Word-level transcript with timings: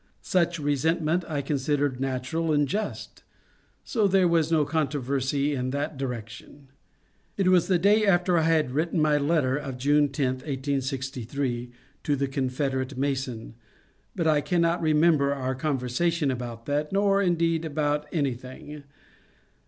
Such 0.23 0.57
resentment 0.57 1.23
I 1.27 1.43
consid 1.43 1.77
ered 1.79 1.99
natural 1.99 2.51
and 2.51 2.67
just, 2.67 3.21
so 3.83 4.07
there 4.07 4.27
was 4.27 4.51
no 4.51 4.65
controversy 4.65 5.53
in 5.53 5.69
that 5.69 5.95
direction. 5.95 6.69
It 7.37 7.49
was 7.49 7.67
the 7.67 7.77
day 7.77 8.07
after 8.07 8.35
I 8.35 8.41
had 8.49 8.71
written 8.71 8.99
my 8.99 9.19
letter 9.19 9.55
of 9.55 9.77
June 9.77 10.09
10, 10.09 10.37
1863, 10.41 11.69
to 12.01 12.15
the 12.15 12.27
Confederate 12.27 12.97
Mason, 12.97 13.53
but 14.15 14.25
I 14.25 14.41
cannot 14.41 14.81
re 14.81 14.93
member 14.93 15.35
our 15.35 15.53
conversation 15.53 16.31
about 16.31 16.65
that, 16.65 16.91
nor 16.91 17.21
indeed 17.21 17.63
about 17.63 18.07
any 18.11 18.33
thing. 18.33 18.81